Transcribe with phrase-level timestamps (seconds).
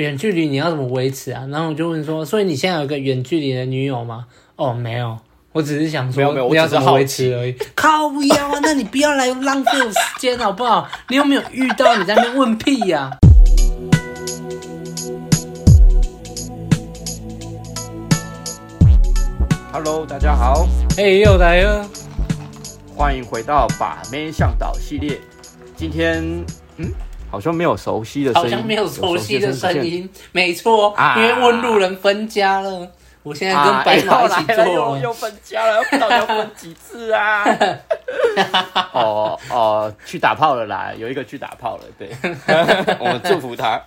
[0.00, 1.46] 远距离你要怎么维持啊？
[1.50, 4.26] 然后我就问说，所以你现在有一个远距离的女友吗？
[4.56, 5.18] 哦，没有，
[5.52, 7.52] 我只是想说，没有没有，你要怎么维持而已。
[7.74, 10.88] 靠不要啊，那你不要来浪费我时间好不好？
[11.08, 13.18] 你有没有遇到你在那边问屁呀、啊
[19.72, 20.66] ？Hello，大家好，
[20.96, 21.86] 哎、hey，又来了，
[22.94, 25.20] 欢迎回到把妹向导系列。
[25.76, 26.24] 今天，
[26.78, 26.90] 嗯，
[27.36, 32.88] 好像没有熟悉的声音，好像没有熟悉的声音，没错、啊，因为问路人分家了。
[33.22, 37.44] 我现在跟白马一起做、啊，又又分家了，到底要分几次啊？
[38.94, 42.08] 哦哦，去打炮了啦，有一个去打炮了，对，
[42.98, 43.82] 我们祝福他。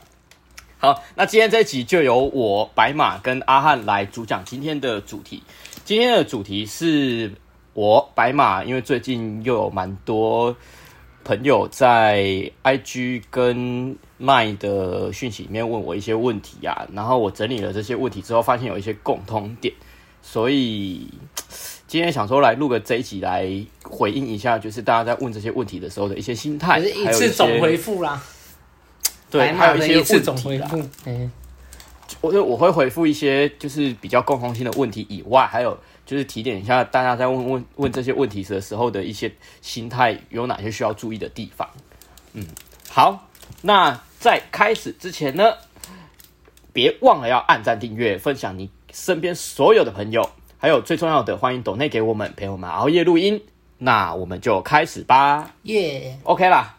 [0.78, 5.42] 好，那今天这一集就由我白马跟阿汉来主讲今天的主题。
[5.84, 7.32] 今天的主题是
[7.74, 10.56] 我白马，因为最近又有蛮多
[11.30, 19.72] 朋友在 IG 跟 Line 的讯息里面问我一些问题啊，然后我整理了这些问题之后，发现有一些共通点，
[20.24, 21.08] 所以
[21.86, 23.48] 今天想说来录个这一集来
[23.84, 28.20] 回应一下，就是大家在问这些问题的时候的一些心态，是一次总回复啦。
[29.30, 30.68] 对，还有一些问题啦。
[31.06, 31.32] 嗯。
[32.22, 35.78] 我就我会回复一些就是比较共同性的问题以外，还有
[36.10, 41.70] 就是提点一下大家在问问问这些问题的时候的一些心态有哪些需要注意的地方。
[42.34, 42.48] 嗯，
[42.90, 43.28] 好，
[43.62, 45.54] 那在开始之前呢，
[46.74, 53.44] 别忘了要按赞、订阅、分享你身边所有的朋友，还有最重要的，欢迎抖内给我们陪我们熬夜录音。
[53.78, 56.76] 那我们就开始吧，耶、yeah.，OK 啦。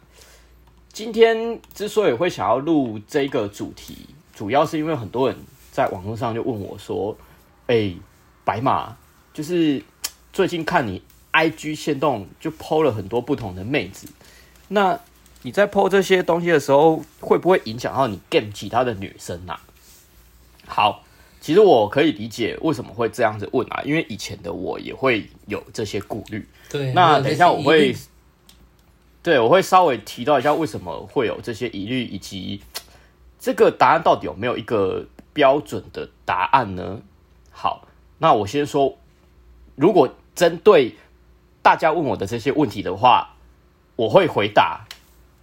[0.92, 4.08] 今天之所以会想要录这个主题。
[4.34, 5.38] 主要是因为很多人
[5.70, 7.16] 在网络上就问我说
[7.68, 7.96] ：“哎、欸，
[8.44, 8.96] 白马，
[9.32, 9.82] 就是
[10.32, 14.08] 最近看你 IG 限动就 PO 了很多不同的妹子，
[14.68, 14.98] 那
[15.42, 19.60] 你在 PO 这些东西的时候，会不会影响到你 game 其他的女生啊？”
[20.66, 21.04] 好，
[21.40, 26.46] 其实我可以理解为什么会这样子问啊，因为以前的我也会有这些顾虑。
[26.68, 27.96] 对，那等一下我会，
[29.22, 32.60] 对，我会稍微提到一下为什么会有这些疑虑，以及。
[33.42, 37.00] 这个答案到底有没有一个标准的答案呢？
[37.50, 37.88] 好，
[38.18, 38.98] 那我先说，
[39.76, 40.96] 如果针对
[41.62, 43.34] 大家问我的这些问题的话，
[43.96, 44.86] 我会回答：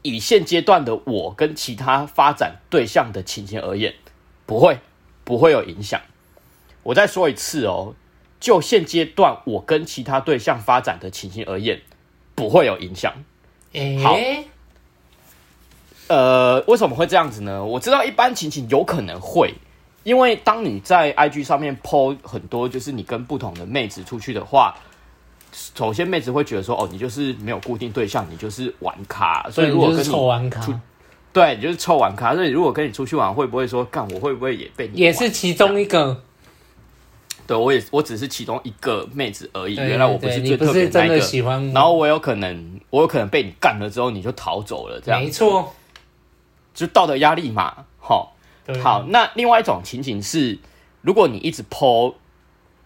[0.02, 3.94] 以现阶段的我跟其他发展对象的情形而言，
[4.46, 4.80] 不会，
[5.24, 6.02] 不会有影响。
[6.84, 7.96] 我再说一次哦，
[8.40, 11.82] 就现阶段我跟其他对象发展的情形而言，
[12.34, 13.14] 不会有影响。
[14.04, 14.18] 好。
[16.08, 17.66] 呃，为什么会这样子呢？
[17.66, 19.56] 我知道一般情形有可能会，
[20.08, 24.74] 因为当你在 IG 上面 po 很多，就是你跟不同的妹子出去的话，
[25.52, 30.66] 首先妹子会觉得说，哦，你就是没有固定对象，你就是玩咖，所以如果跟你臭玩咖，
[31.34, 32.34] 对，你就是臭玩咖。
[32.34, 34.98] 所以如果跟你出去玩，会不会说，干我会不会也被你？
[34.98, 36.24] 也是其中一个。
[37.46, 39.76] 对，我也我只是其中一个妹子而已。
[39.76, 41.72] 原来我不是最特别的那个。
[41.74, 45.20] 然后我有可能，我有可能被你干了之后，你就逃走了，这样。
[45.22, 45.74] 没错。
[46.74, 48.37] 就道德压力嘛，好，
[48.82, 49.04] 好。
[49.10, 50.60] 那另外一种情景是，
[51.02, 52.16] 如果你一直 po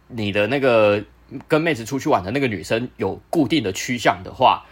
[0.07, 1.03] 你的那个
[1.47, 4.65] 跟妹子出去玩的那个女生有固定的趋向的话，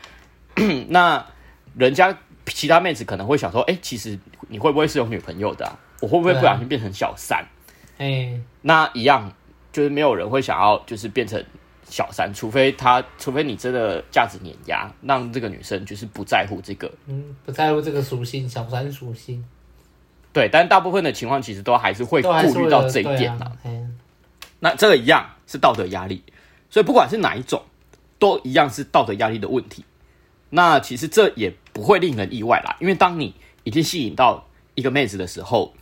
[0.90, 1.26] 那
[1.76, 5.80] 人家其他妹子可能会想说，哎、欸，其实你会不会是有女朋友的、啊？
[6.02, 7.46] 我会不会不小心变成小三？
[7.98, 9.34] 哎，那一样
[9.72, 11.44] 就是没有人会想要就是变成
[11.84, 19.44] 小三，除非他，除非你真的价值碾压，让这个女生就是不在乎这个，嗯，不在乎这个属性，小三属性。
[20.32, 23.52] 对，但大部分的情况其实都还是会顾虑到这一点的、啊。
[24.60, 26.22] 那这个一样是道德压力，
[26.70, 27.64] 所以不管是哪一种，
[28.20, 29.84] 都一样是道德压力的问题。
[30.50, 34.46] 那其实这也不会令人意外啦，因为当你已经吸引到
[34.76, 35.74] 一个妹子的时候，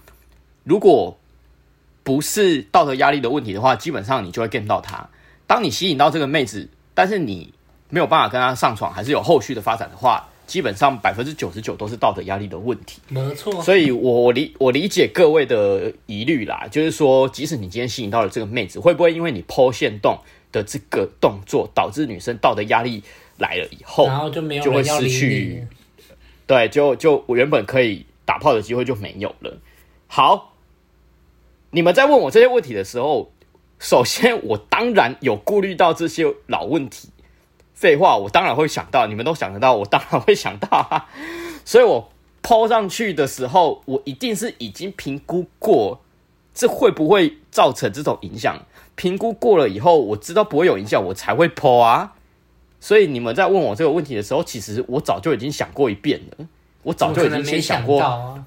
[0.63, 1.17] 如果
[2.03, 5.09] 不是道德压力的问题的话，基本上你就会 get 到她。
[5.45, 7.53] 当你吸引到这个妹子，但是你
[7.89, 12.99] 没有办法跟她上床，还是有后续的发展的话，基本上百分之九十九都是道德压力的问题。
[13.09, 20.17] 没错，所以我我理我理解各位的疑虑啦，就是说，即使你今天吸引到了这个妹子，会不会因为你剖线洞
[20.51, 23.03] 的这个动作，导致女生道德压力
[23.37, 25.67] 来了以后，然后就没有就会失去，
[26.47, 29.57] 对，就就我原本可以打炮的机会就没有了。
[30.07, 30.53] 好，
[31.71, 33.31] 你们在问我这些问题的时候。
[33.79, 37.09] 首先，我当然有顾虑到这些老问题。
[37.77, 41.05] 废话，我当然会想到，你们都想得到，我当然会想到啊。
[41.63, 42.09] 所以我
[42.41, 46.01] 抛上去的时候，我一定是已经评估过，
[46.55, 48.63] 这会不会造成这种影响？
[48.95, 52.15] 评估过了以后，我知道不会有影响，我才会抛啊。
[52.79, 56.47] 所以你们在问我这个问题的时候，其实我早就已经想过一遍了。
[56.81, 58.43] 我早就已经先想过。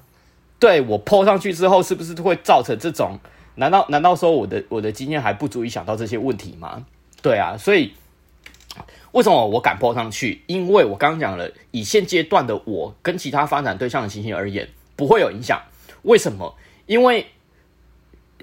[0.59, 3.17] 对我 po 上去之后，是不是会造成这种？
[3.55, 6.85] 难道难道说我的我的经验还不足以想到这些问题吗？
[7.21, 7.93] 对啊，所以
[9.11, 10.41] 为什么我敢 po 上去？
[10.47, 15.61] 因为我刚刚讲了，以现阶段的我跟其他发展对象的情形而言，不会有影响。
[16.03, 16.55] 为什么？
[16.85, 17.27] 因为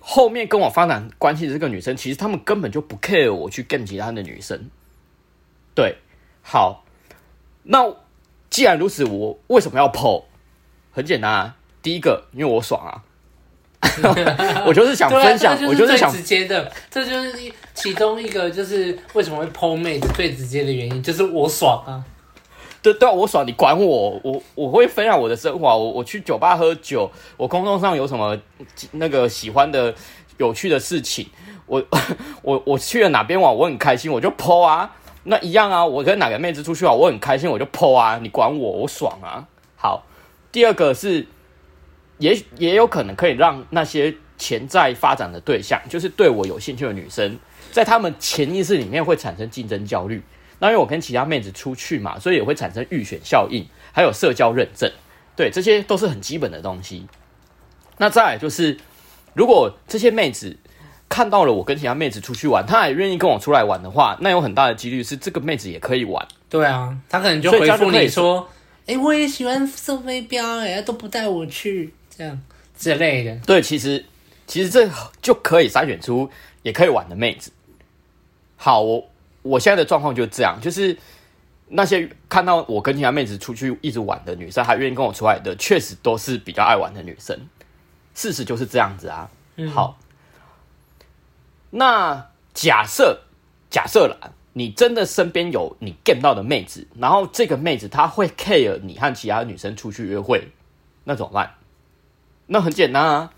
[0.00, 4.70] 后面跟我发展关系的这个女生，其实他们根本就不 care 我去跟其他的女生。
[5.74, 5.96] 对，
[6.42, 6.84] 好，
[7.62, 7.94] 那
[8.50, 10.24] 既然如此，我为什么要 po？
[10.92, 13.04] 很简单啊，第一个，因为我爽啊，
[14.66, 22.04] 我就是想分享，我就是想直接的，这就是其中一个，就是为什么会 po 妹子最直接的原因，就是我爽啊。
[22.80, 24.20] 对对，我爽，你管我？
[24.22, 28.38] 我我会分享我的生活，我我去酒吧喝酒，我公众上有什么
[28.92, 29.94] 那个喜欢的
[30.38, 31.26] 有趣的事情，
[31.66, 31.82] 我
[32.42, 34.92] 我我去了哪边玩，我很开心，我就 po 啊。
[35.24, 38.70] 那一样啊，我跟哪个妹子出去玩，我很开心，我就 po 啊，你管我？
[38.70, 39.46] 我爽啊。
[39.76, 40.04] 好。
[40.50, 41.26] 第二个是，
[42.18, 47.38] 也也有可能可以让那些潜在发展的对象，就是对我有兴趣的女生，
[47.72, 50.22] 在他们潜意识里面会产生竞争焦虑。
[50.60, 54.90] 那因为我跟其他妹子出去嘛，所以也会产生预选效应，还有社交认证，
[55.36, 57.06] 对，这些都是很基本的东西。
[57.98, 58.76] 那再来就是，
[59.34, 60.56] 如果这些妹子
[61.08, 66.26] 看到了我跟其他妹子出去玩，她也愿意跟我出来玩的话，那有很大的几率是这个妹子也可以玩。
[66.48, 68.48] 对啊，她可能就回复你说。
[68.86, 72.42] 哎、欸，我也喜欢射飞镖，哎，都不带我去，这样
[72.76, 73.36] 之类的。
[73.46, 74.04] 对，其实
[74.48, 74.90] 其实这
[75.22, 76.28] 就可以筛选出
[76.64, 77.52] 也可以玩的妹子。
[78.56, 79.08] 好，我
[79.42, 80.98] 我现在的状况就是这样，就是
[81.68, 87.38] 那些看到我跟其他妹子出去一直玩的女生，还愿意跟我出来的，确实都是比较爱玩的女生。
[88.14, 89.30] 事实就是这样子啊。
[89.54, 89.96] 嗯、好，
[91.70, 93.22] 那假设
[93.70, 94.34] 假设了。
[94.54, 100.48] 你真的身边有你 get 到的妹子，然后这个妹子她会 care 你和其他女生出去约会，
[101.04, 101.54] 那怎么办？
[102.48, 103.30] 那很简单啊，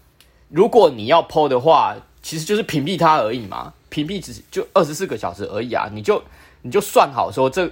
[0.49, 6.23] 如果你要 po 的话，其实就是屏蔽它而已嘛，屏蔽只就二十四个小时而已啊，你就
[6.62, 7.71] 你就算好说这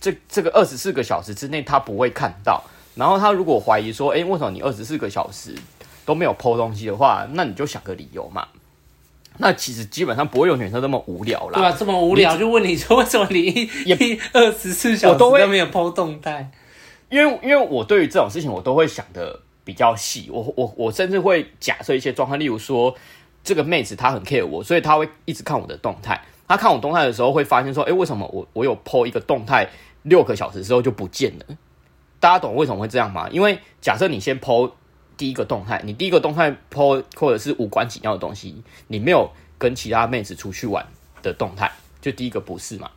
[0.00, 2.62] 这这个二十四个小时之内他不会看到，
[2.94, 5.54] 然后他如果怀疑说，诶，为什么你二十四个小时
[6.06, 8.48] 都没有 po 东西的话，那你就想个理由嘛。
[9.40, 11.58] 那其实基本上不会有女生这么无聊啦。
[11.58, 16.50] 对啊，这么无聊就问你说，为什么你一二十四小时都没有 po 动态？
[17.10, 22.96] 因为因为我对于这种事情我都会想得比较细，我我我甚至会假设一些状况，例如说
[23.44, 26.18] 这个妹子她很 care 我，所以她会一直看我的动态。
[26.46, 29.68] 她看我动态的时候会发现说，哎，为什么我我有 po 一个动态
[30.04, 31.44] 六个小时之后就不见了？
[32.18, 33.28] 大家懂为什么会这样吗？
[33.30, 34.72] 因为假设你先 po。
[35.18, 39.28] 第一个动态，你第一个动态 po 或者是无关紧要的东西，你没有
[39.58, 40.86] 跟其他妹子出去玩
[41.24, 42.88] 的动态，就第一个不是嘛？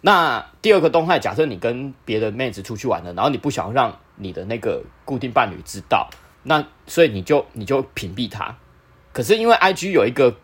[0.00, 6.08] 那第二个动态，假设你跟别的妹子出去玩了，然后你不想让你的那个固定伴侣知道，
[6.44, 8.56] 那所以你就你就屏蔽他。
[9.12, 10.36] 可是因为 IG 有一个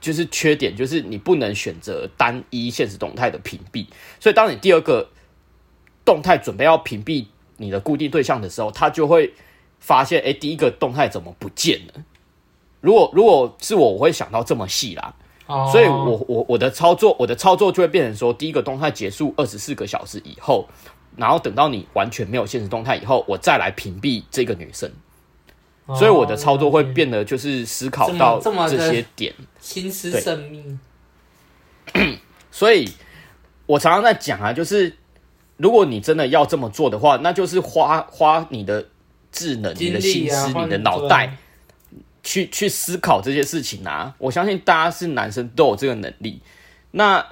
[0.00, 3.86] 就是缺点，就是你不能选择单一限时动态的屏蔽，
[4.18, 5.08] 所以当你第二个
[6.04, 9.32] 动态准备要屏蔽你的固定对象的时候，他就会。
[9.82, 12.04] 发现哎，第一个动态怎么不见了？
[12.82, 15.14] 如果如果是我，我会想到这么细啦。
[15.46, 20.68] 哦，所以我我我的操作，我的操作就会变成说，第一个动态结束二十四个小时以后，
[21.16, 24.90] 然后等到你完全没有现实动态以后，我再来屏蔽这个女生。
[25.86, 30.78] 哦，所以我的操作会变得就是思考到这些点，心思缜密。
[32.50, 32.92] 所以
[33.66, 34.96] 我常常在讲啊，就是
[35.56, 38.86] 如果你真的要这么做的话，那就是花花你的。
[39.32, 41.36] 智能，你的心思，啊、你的脑袋，
[42.20, 44.12] 去去思考这些事情啊！
[44.18, 46.42] 我相信大家是男生都有这个能力。
[46.90, 47.24] 那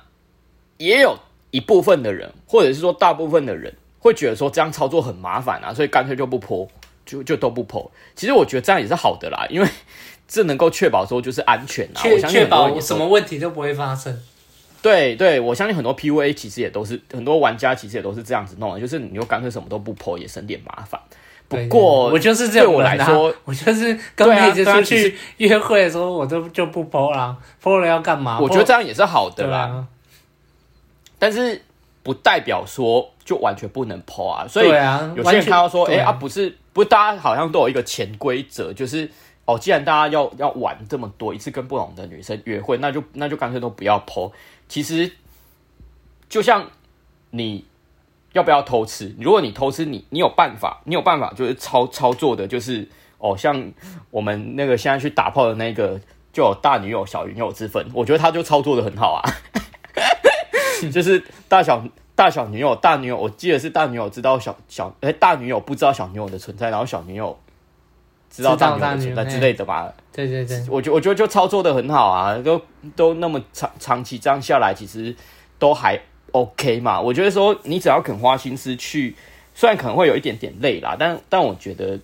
[0.76, 1.18] 也有
[1.50, 6.69] 一部分的人，或者是说大部分的人，会觉得说这样操作很麻烦啊，所以干脆就不 po，
[7.07, 7.90] 就就都不 po。
[8.14, 9.69] 其实我觉得这样也是好的啦，因为
[10.26, 11.97] 这能够确保说就是安全啊。
[12.00, 14.21] 确确保什么问题都不会发生。
[14.81, 21.00] 对对，我相信很多 PUA 其实也都是很多玩家其实也都是这样子弄的，就是你就干脆什么都不 po，也省点麻烦。
[21.49, 28.38] 不过我就是这样，对我来说，我就是跟妹子出去约会的时候，我都就不 po 啦，po 了要干嘛？
[28.38, 29.87] 我觉得这样也是好的啦，啊、
[31.18, 31.60] 但是
[32.02, 34.46] 不代表说就完全不能 po 啊。
[34.46, 39.10] 所以有些人看到说，哎啊，不是，不是，大家好像都有一个潜规则，就是
[39.44, 44.32] 哦，既然大家要要玩这么多，一次跟不同的女生约会，那就那就干脆都不要 po。
[44.68, 45.10] 其实
[46.28, 46.70] 就像
[47.30, 47.64] 你。
[48.34, 49.16] 要不要偷吃？
[49.18, 53.72] 如果你偷吃，你你有办法，你有办法就是操操作的，就是哦，像
[54.10, 55.98] 我们那个现在去打炮的那个，
[56.30, 57.84] 就有大女友、小女友之分。
[57.94, 59.25] 我觉得他就操作的很好啊，
[60.90, 61.82] 就是大小
[62.14, 67.38] 大小女友、大女友，我记得是大女友知道小小哎、欸，大女友不知道小女友的存在，然后小女友
[68.30, 69.92] 知道大女友的存在之类的吧？
[70.12, 72.61] 对对对，我觉我觉得就操作的很好啊，都
[72.97, 75.14] 都那么长长期这样下来，其实
[75.58, 75.99] 都还
[76.32, 77.00] OK 嘛。
[77.00, 79.14] 我觉得说你只要肯花心思去，
[79.54, 81.99] 虽然可能会有一点点累啦，但但我觉得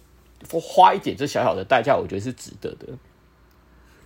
[0.49, 2.87] 花一点这小小的代价，我觉得是值得的。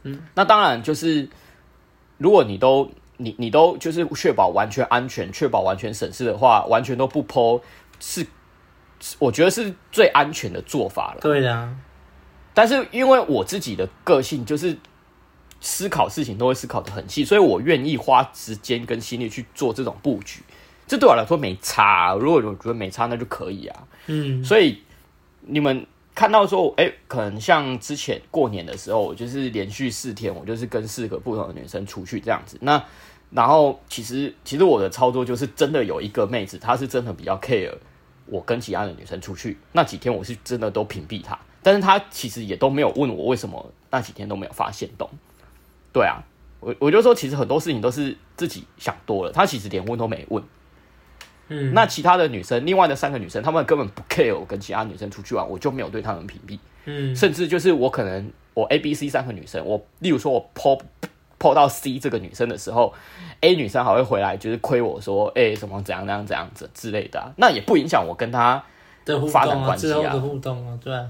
[0.05, 1.29] 嗯，那当然就是
[2.17, 7.61] 如果你都你你都就是确保完全安全，确保完全省事的话，完全都不 po
[8.01, 8.27] 是。
[9.21, 11.21] 我觉得是最安全的做法了。
[11.21, 11.73] 对啊，
[12.53, 14.77] 但是因为我自己的个性就是
[15.61, 20.43] 思考事情都会思考的很细，所以我愿意花时间跟心力去做这种布局。
[20.89, 22.15] 这对我来说没差啊。
[22.15, 23.87] 如果我觉得没差，那就可以啊。
[24.07, 24.83] 嗯，所以
[25.43, 32.59] 你们看到说，哎，可能像之前过年的时候，我就是连续四天，我就是跟四个不同的女生出去这样子。
[32.61, 32.85] 那
[33.31, 37.73] 然后其实其实我的操作就是真的有一个妹子，她是真的比较 care。
[38.25, 45.09] 我跟其他的女生出去那几天，我是真的都屏蔽她，但是她其实也都没有问我为什么那几天都没有发现动。
[45.93, 46.23] 对啊，
[46.61, 50.45] 我我就说其实很多事情都是自己想多了，她其实连问都没问。
[51.49, 56.59] 嗯，那其他的女生，另外的三个女生，她们根本不 care 我跟其他女生出去玩，我就没有对她们屏蔽。
[56.85, 60.81] 嗯，甚至就是我可能我 A、B、C 三个女生，我例如说我 po。
[61.39, 62.93] 碰到 C 这个女生的时候
[63.41, 68.63] ，A 女生还会回来，就是亏我说，哎、欸，什么怎样怎样怎样子之类的、啊，那也不影响我跟她
[69.05, 70.13] 的发展关系啊。
[70.13, 71.09] 的互动啊，对啊。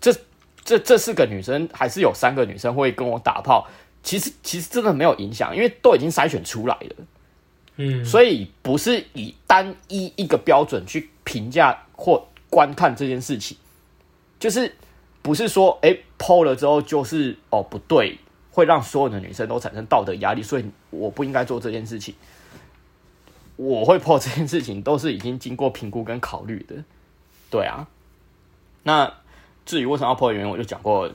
[0.00, 0.14] 这
[0.64, 3.66] 这这四个女生还是有三个女生会跟我打炮，
[4.02, 6.96] 其实其实真的没有影响，因为都已经筛选出来了。
[7.76, 13.56] 嗯，所以不是以单一一个标准去评价或观看这件事情，
[14.38, 14.72] 就是
[15.20, 18.18] 不是说哎 PO 了之后就是哦不对。
[18.54, 22.14] 会让所有的女生都产生道德压力，所以我不应该做这件事情。
[23.56, 26.76] 我会破这件事情，都是已经经过评估跟考虑的。
[27.50, 27.88] 对啊，
[28.84, 29.12] 那
[29.66, 31.10] 至于为什么要破的原因，我就讲过。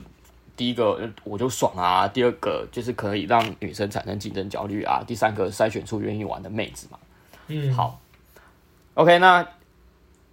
[0.56, 6.98] 第一个，我就爽啊；第二个，就是可以让女生产生竞争焦虑啊；第三个，筛选出愿意玩的妹子嘛。
[7.46, 7.98] 嗯，好
[8.92, 9.48] ，OK，那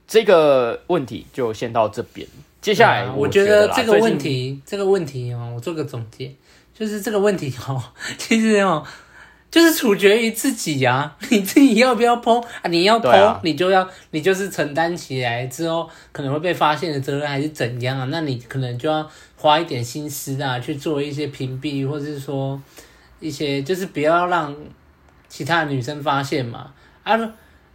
[0.06, 2.28] 这个问题就先到这边。
[2.60, 6.36] 接下来我觉得，我觉得这个问题，这个问题哦，我做个总结。
[6.78, 7.82] 就是这个问题哦，
[8.18, 8.86] 其实哦，
[9.50, 12.68] 就是取决于自己啊， 你自己要不要 po 啊？
[12.70, 18.08] 你要啊，你就要，你就是承担起来之后可能会被发现的责任，还是怎样啊？
[18.12, 22.62] 那你可能就要花一点心思啊，去做一些屏蔽，或者是说
[23.20, 24.56] 一些，就是不要让
[25.28, 26.72] 其他女生发现嘛，
[27.04, 27.18] 啊。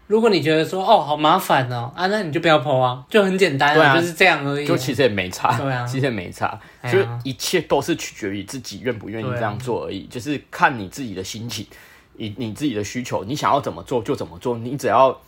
[0.08, 4.68] 如果你觉得说哦好麻烦哦啊，那你就不要 po 啊，就很简单，啊，就是这样而已，啊。
[4.68, 11.66] 就其实也没差，对啊，其实也没差，就一切都是取决于自己愿不愿意这样做而已，啊，就是看你自己的心情，
[12.14, 15.18] 你你自己的需求，你想要怎么做就怎么做，你只要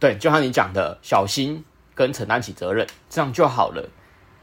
[0.00, 1.62] 对，就像你讲的，小心
[1.94, 3.88] 跟承担起责任，这样就好了。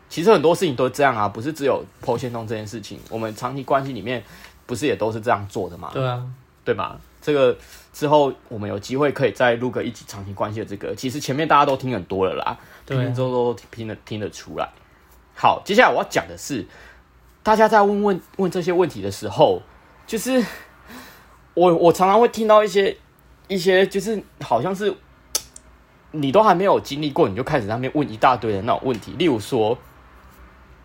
[0.08, 4.24] 其实很多事情都是这样啊，不是只有 po 限动这件事情，我们长期关系里面
[4.65, 5.89] 不是也都是这样做的嘛？
[5.92, 6.24] 对啊，
[6.63, 6.98] 对吧？
[7.22, 7.58] 这个。
[7.93, 12.57] 之后我们有机会可以再录个一集长期关系的这个，其实前面大家都听很多了啦，
[12.88, 14.67] 听了之后都听得听得出来。
[15.35, 16.65] 好，接下来我要讲的是，
[17.43, 19.62] 大家在问问问这些问题的时候，
[20.07, 20.43] 就是
[21.53, 22.97] 我我常常会听到一些
[23.47, 24.91] 一些，就是好像是
[26.09, 29.77] 你都还没有经历过，你就开始在那边问一大堆的那种问题，例如说，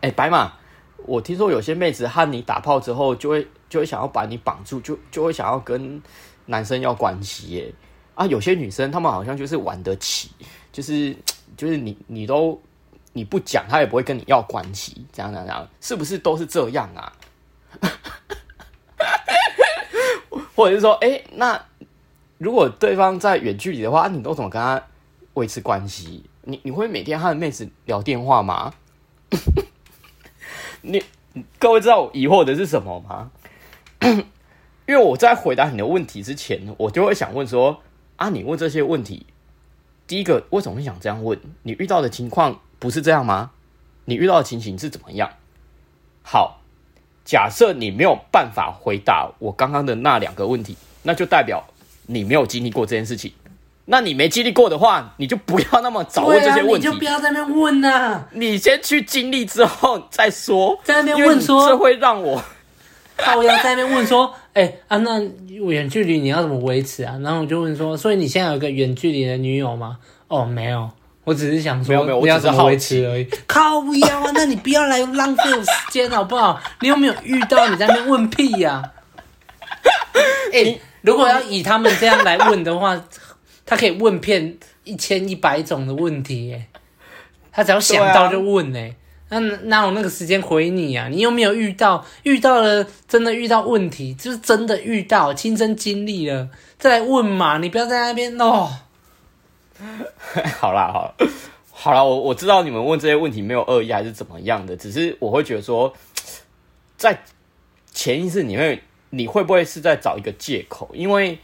[0.02, 0.52] 哎，白马，
[1.06, 6.02] 我听说有些妹子和你打炮之后，就会就会想要把你绑住，就就会想要跟。
[6.48, 7.72] 男生要关系耶
[8.14, 10.30] 啊，有些女生她们好像就是玩得起，
[10.72, 11.14] 就是
[11.56, 12.60] 就是你你都
[13.12, 17.12] 你不讲，她也不会跟你要关系，这样这样这样，是不是都是这样啊？
[20.56, 21.62] 或者是说，哎、那
[22.38, 24.82] 如果对方在远距离的话，你都怎么跟他
[25.34, 26.24] 维持关系？
[26.42, 28.72] 你你会每天和妹子聊电话吗？
[30.80, 31.04] 你
[31.58, 33.30] 各位知道我疑惑的是什么吗？
[34.88, 37.82] 因为我在回答你的问题之前，我就会想问说：
[38.16, 39.26] 啊，你问这些问题，
[40.06, 41.38] 第一个为什么会想这样问？
[41.62, 43.50] 你遇到的情况不是这样吗？
[44.06, 45.28] 你遇到的情形是怎么样？
[46.22, 46.62] 好，
[47.22, 51.62] 假设你没有办法回答我刚刚的那两个问题，那就代表
[52.06, 53.30] 你没有经历过这件事情。
[53.84, 58.28] 那你没经历过的话，你就不要那么早问这些问题，你就不要在那边问呐、啊。
[58.32, 62.42] 你先去经历之后再说，在那边问说，这会让我。
[63.36, 70.90] 我要在那边问说：“哎、欸、啊，那远距离你要怎么维持啊？”然后我就问说：“所以你现在有一个远距离的女友吗？”哦，没有，
[71.22, 73.24] 我只是想说，没有没有，我只是维持而已。
[73.46, 76.60] 靠不要啊，那你不要来浪费我时间好不好？
[76.80, 78.82] 你有没有遇到你在那边问屁呀、啊？
[80.52, 83.00] 哎、欸，如果要以他们这样来问的话，
[83.64, 86.66] 他可以问遍一千一百种的问题耶。
[87.52, 88.90] 他只要想到就问呢。
[89.30, 91.08] 那哪有那个时间回你啊？
[91.08, 98.70] 你又没有遇到，遇到了真的遇到问题，就是真的遇到亲身经历了再来问嘛，你不要在那边哦。
[100.58, 101.14] 好啦，好啦，
[101.70, 105.92] 好啦，我我知道你们问这些问题没有恶意还是怎么样的，只是我会觉得说，
[106.96, 107.22] 在
[107.92, 108.80] 潜意识里面，
[109.10, 110.90] 你会不会是在找一个借口？
[110.94, 111.38] 因为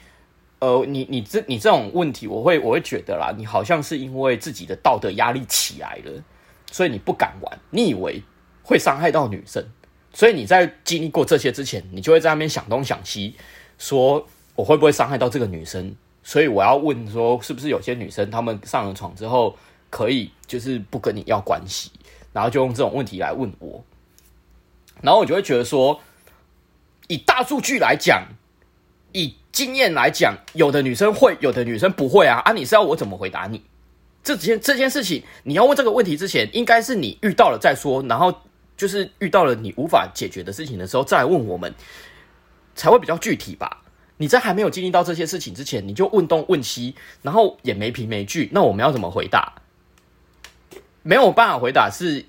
[0.58, 6.12] 呃，你你这你这种问题，我会我会觉得啦，你好像是因为自己的道德压力起来了。
[6.74, 8.20] 所以你不敢玩，你以为
[8.64, 9.64] 会伤害到女生，
[10.12, 13.36] 所以你在经历过这些之前，你就会在那边想东想西，
[13.78, 14.26] 说
[14.56, 15.94] 我会不会伤害到这个女生？
[16.24, 19.56] 所以我要问说，是不是有些女生她们上了床之后，
[19.88, 21.92] 可以就是不跟你要关系，
[22.32, 23.84] 然后就用这种问题来问我，
[25.00, 26.00] 然后我就会觉得说，
[27.06, 28.26] 以大数据来讲，
[29.12, 33.62] 以经验来讲，有的女生会，有的女生不会啊，啊，你是要我怎么回答你？
[34.24, 38.34] 这件这件事情，你要问这个问题之前，应该是你遇到了再说，然后
[38.74, 41.74] 就是遇到了你无法解决的事情的时候，再来问我们，
[42.74, 43.82] 才会比较具体吧。
[44.16, 49.60] 你在还没有经历到这些事情之前，你就问东问西，然后也没凭没据，那我们要怎么回答？
[51.02, 52.24] 没有办法回答是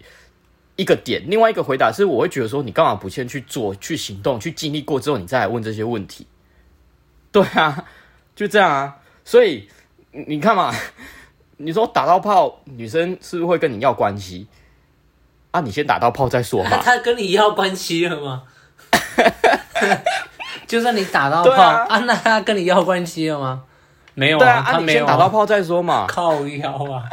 [0.75, 6.27] 一个点，另外一个回答是，我会觉得说，你干嘛不先去做、去行动、去经历过之后，你再来问这些问题？
[7.31, 7.85] 对啊，
[8.35, 8.97] 就这样啊。
[9.23, 9.69] 所以
[10.11, 10.75] 你看嘛。
[11.57, 14.47] 你说打到炮，女生是不是会跟你要关系？
[15.51, 16.77] 啊，你先打到炮再说嘛。
[16.83, 18.43] 他跟你要关系了吗？
[20.67, 23.63] 就算你打到炮啊，啊，那他跟你要关系了吗？
[24.13, 24.99] 没有啊，啊他没有。
[25.01, 26.07] 你先打到炮再说嘛。
[26.07, 27.03] 靠腰啊！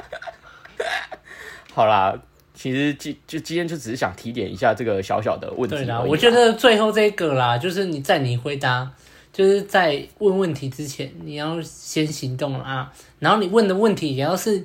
[1.75, 2.15] 好啦，
[2.55, 5.77] 其实今就今天就只是想提点一下这个小小的问题。
[5.77, 8.91] 对啦，我觉得最后这个啦，就是你在你回答。
[9.33, 12.93] 就是在问问题之前，你要先行动了啊！
[13.19, 14.62] 然后你问的问题也要是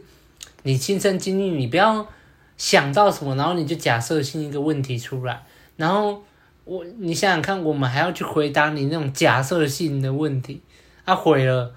[0.64, 2.06] 你亲身经历，你不要
[2.58, 5.46] 想到什么，然后你就假设性一个问题出来，
[5.78, 6.22] 然后
[6.66, 10.62] 我你想想看，我们还要去回答你那种假设性的问题，
[11.06, 11.74] 啊毁了，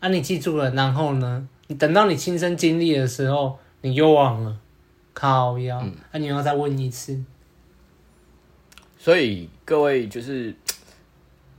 [0.00, 4.56] 啊你记住了，然后呢，你等到你亲身经历的时候，你又忘了，
[5.12, 7.22] 靠腰，啊、嗯、你要再问一次，
[8.98, 10.54] 所以各位就是。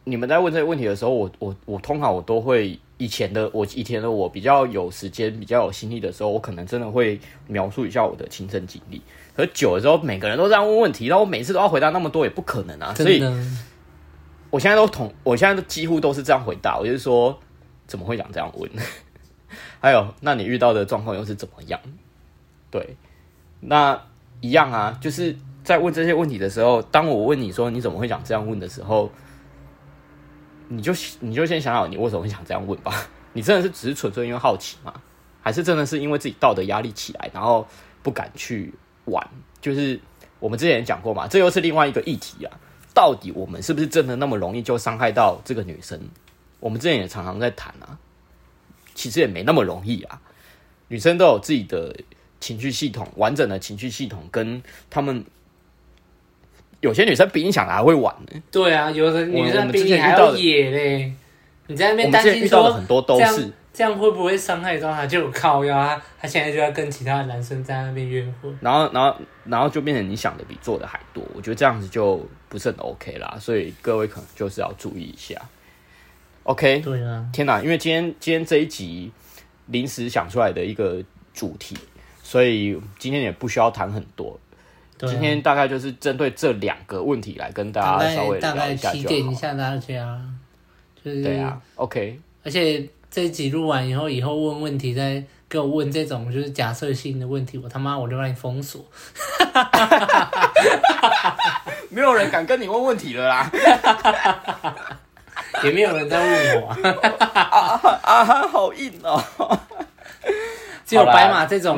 [0.05, 9.01] 你们在问这个问题的时候，我我我通常我都会以前的我以前的我比较有时间比较有心力的时候，我可能真的会描述一下我的亲身经历。
[9.35, 12.93] 可久了之后，每个人都这样问问题，然后我每次都要回答那么多，也不可能啊。
[12.93, 13.23] 所以，
[14.49, 16.77] 我现在都同我现在都几乎都是这样回答。
[16.77, 17.39] 我就是说，
[17.87, 18.69] 怎么会想这样问？
[19.79, 21.79] 还有，那你遇到的状况又是怎么样？
[22.69, 22.97] 对，
[23.61, 23.99] 那
[24.41, 29.09] 一样啊，就是在问这些问题的时候，当我问你说你怎么会想这样问的时候。
[30.75, 33.07] 你就你就先想想，你为什么会想这样问吧？
[33.33, 34.93] 你真的是只是纯粹因为好奇吗？
[35.41, 37.67] 还是真的是因为自己道德压力起来，然后
[38.01, 38.73] 不敢去
[39.05, 39.27] 玩？
[39.61, 39.99] 就是
[40.39, 42.59] 我们之前也讲过嘛，这又是另外一个议题啊。
[42.93, 45.99] 到底我们是不是真的那么容易就伤害到这个女生？
[46.59, 47.99] 我们之前也常常在谈啊，
[48.95, 50.21] 其实也没那么容易啊。
[50.87, 51.95] 女生都有自己的
[52.39, 55.23] 情绪系统，完整的情绪系统跟他们。
[56.83, 58.41] 有些女生比你想的还会晚呢。
[58.51, 61.13] 对啊，有的女生比你还要野嘞。
[61.67, 65.07] 你在那边担心说，很多都是这样会不会伤害到她？
[65.07, 68.49] 就靠腰她，她现在就要跟其他的男生在那边约会。
[68.59, 69.15] 然后，然后，
[69.45, 71.23] 然后就变成你想的比做的还多。
[71.33, 72.19] 我觉得这样子就
[72.49, 73.37] 不是很 OK 啦。
[73.39, 75.35] 所以各位可能就是要注意一下。
[76.43, 77.25] OK，对啊。
[77.31, 79.09] 天哪，因为今天今天这一集
[79.67, 81.01] 临时想出来的一个
[81.33, 81.77] 主题，
[82.21, 84.37] 所以今天也不需要谈很多。
[85.07, 89.03] 今天大概就是针对这两个问题来跟大家稍微聊一下就好。
[89.03, 90.19] 提点一下大家，
[91.03, 92.19] 就是对啊，OK。
[92.43, 98.83] 而且这一集录完以后，以后问问题再给我问这种就是假设性的问题，我他妈我就让你封锁。
[101.89, 103.51] 没有人敢跟你问问题了啦，
[105.63, 106.67] 也没有人在问我
[107.33, 109.23] 啊 啊，好硬哦。
[110.85, 111.77] 只有白马这种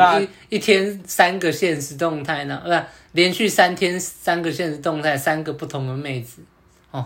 [0.49, 6.41] 一一天三个限时动态呢，不是连续三天三个限时动态，三个不同的妹子
[6.91, 7.05] 哦。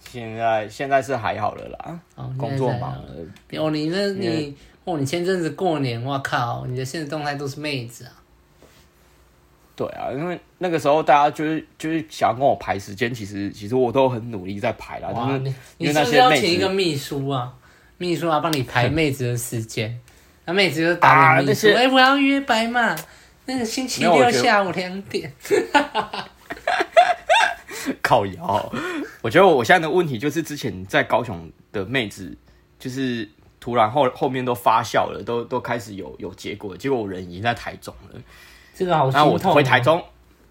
[0.00, 3.04] 现在现在是还好了啦，哦、工作忙了。
[3.52, 8.12] 哦，你那你哦，你前阵子过年，我靠，你的限时动态都是妹子啊。
[9.74, 15.08] 对啊，因为那个时候大家就是就是想要跟我排时间，其实其实我都很努力在排啦。
[15.08, 17.54] 哇，你你是不是要请一个秘书啊？
[18.02, 19.96] 秘书要帮你排妹子的时间，
[20.44, 22.96] 那妹子就打给秘书，哎、啊欸，我要约白马，
[23.46, 25.32] 那个星期六下午两点。
[28.02, 28.72] 靠腰，
[29.20, 32.36] 我觉得我现在的问题就是之前在高雄的妹子，
[32.76, 33.28] 就是
[33.60, 38.20] 突然后后面都发酵了，都都开始有有结果，结果我人已经在台中了。
[38.74, 39.20] 这个好心痛。
[39.20, 40.04] 然后我回台中，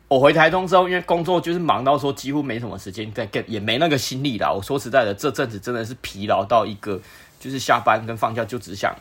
[0.08, 4.52] 我回台中之后，因为工作就是忙到说几乎没什么时间在跟，也没那个心力啦。
[4.52, 7.00] 我说实在的，这阵子真的是疲劳到一个，
[7.42, 8.96] 就是下班跟放假就只想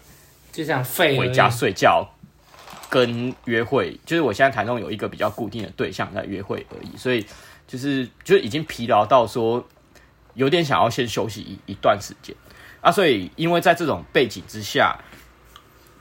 [0.50, 2.04] 就想废回家睡觉
[2.88, 3.96] 跟约会。
[4.04, 7.24] 就是我现在台中有一个比较固定的对象在约会而已，所以
[7.68, 9.64] 就是就已经疲劳到说
[10.34, 12.34] 有点想要先休息一一段时间
[12.80, 12.90] 啊。
[12.90, 14.98] 所以因为在这种背景之下，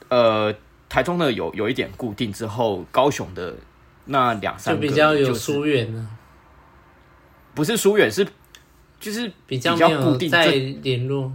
[0.08, 0.56] 呃，
[0.88, 3.54] 台中的有有一点固定之后，高雄的。
[4.12, 6.04] 那两三个就比较有疏远了，
[7.54, 8.28] 不是疏远，是
[9.00, 11.32] 就是比较固定在联络，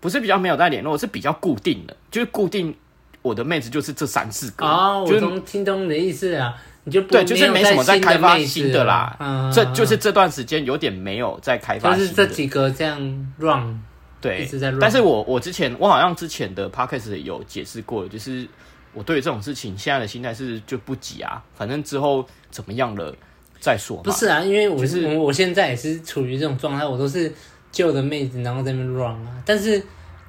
[0.00, 2.74] 不是比较没有在联络，是比较固定的，就是固定
[3.22, 12.98] 我的妹子就是这三四个哦，就是、我听懂你的意思啊，你就对，就是没什么在开发新的啦，嗯、这就是这段时间有点没有在开发新的，就是这几个这样
[13.38, 13.80] run，
[14.20, 18.46] 对，一直在 run，但是我我之前我好像之前的 podcast 有解释过，就是。
[18.94, 23.14] 我对于这种事情现在的心态是就不急啊，反正之后怎么样了
[23.60, 24.02] 再说嘛。
[24.02, 27.32] 不是啊，因为我是、就是、我，我现在也是处于这种状态，我都是
[27.78, 29.42] 旧的妹子，然后在那边 run 啊。
[29.46, 29.80] 但是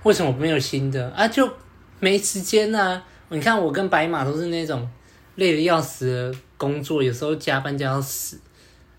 [0.03, 1.27] 为什么没有新的啊？
[1.27, 1.51] 就
[1.99, 3.03] 没时间啊。
[3.29, 4.87] 你看我跟白马都是那种
[5.35, 8.39] 累得要死的工作，有时候加班加到死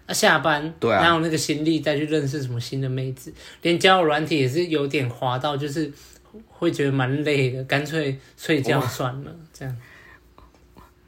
[0.06, 3.32] 啊，下班对啊，哪有那个心力再去认识什么新的妹子？
[3.62, 5.92] 连交友软体也是有点滑到，就是。
[6.48, 9.76] 会觉得蛮累的，干脆睡觉算了，这样。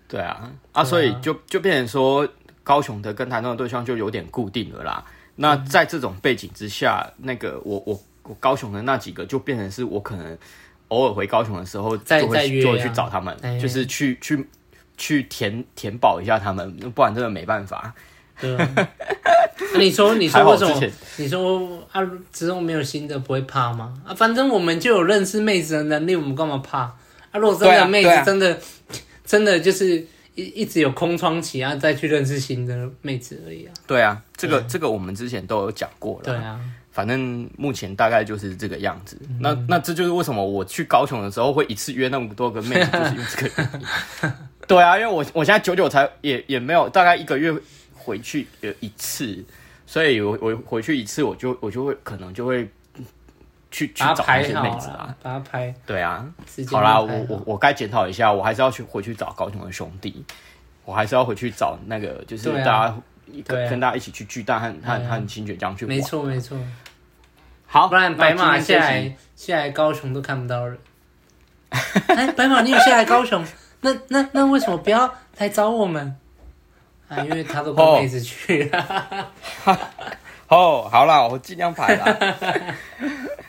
[0.09, 2.29] 对啊，啊，所以就就变成说，
[2.65, 5.05] 高雄的跟台中的对象就有点固定了啦。
[5.43, 10.39] 那在这种背景之下，那个我我我高雄的那几个就变成是我可能
[10.87, 14.49] 偶尔回高雄的时候就会就会去找他们，就是去去
[14.97, 17.93] 去填填饱一下他们，不然真的没办法。
[18.41, 18.89] 对啊，
[19.77, 20.91] 你说你说为什么？
[21.17, 22.01] 你说啊，
[22.33, 23.93] 之后没有新的不会怕吗？
[24.07, 26.79] 啊，反正我们就有认识妹子的能力，我们干嘛怕？
[26.79, 26.95] 啊，
[27.35, 33.73] 如果真的妹子真的、啊啊、真的就是一一直有空窗期啊，再去认识新的妹子而已啊。
[33.87, 36.25] 对啊，这个这个我们之前都有讲过了。
[36.25, 39.19] 对啊，反正目前大概就是这个样子。
[39.29, 43.71] 嗯、那那这就是为什么我去高雄的时候会一次约那么多个妹子，就是因为这个原
[44.23, 44.33] 因。
[44.69, 47.55] 对啊，因为我我现在九九才也也没有大概一个月。
[48.05, 49.45] 回去有一次，
[49.87, 52.69] 所以我我回去一次，我就我就会可能就会
[53.73, 55.75] 去去找那些妹子啊，把他拍。
[55.85, 56.25] 对啊，
[56.71, 60.25] 好啦，我我我该检讨一下，我还是要去回去找高雄的兄弟，
[60.85, 62.95] 我还是要回去找那个，就是大家
[63.45, 65.85] 跟跟大家一起去巨蛋和和和新崛江去。
[65.87, 66.57] 没错没错。
[67.67, 70.79] 好，不然白马下来下来高雄都看不到人。
[72.09, 73.45] 哎，白马，你有下来高雄？
[73.81, 76.17] 那那那为什么不要来找我们？
[77.09, 79.29] 啊、因为他都跟妹子去了。
[80.49, 82.37] 哦，好了，我尽量排了。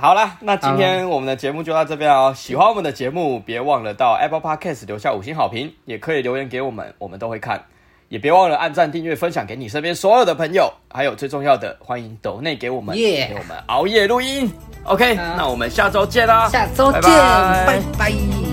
[0.00, 2.32] 好了，那今天我们的节目就到这边哦。
[2.34, 7.62] 喜欢我们的节目，别忘了到 Apple Podcast 留下五星好评，也可以留言给我们，我们都会看。
[8.08, 10.72] 也别忘了按赞、订阅、分享给你身边所有的朋友。
[10.90, 14.50] 还有最重要的，欢迎抖内给我们.给我们熬夜录音。
[14.84, 17.66] OK，那我们下周见啦，下周见，拜拜。
[17.66, 18.49] 拜拜。